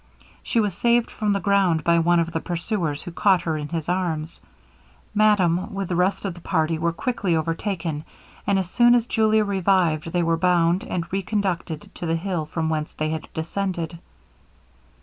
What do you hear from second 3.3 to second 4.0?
her in his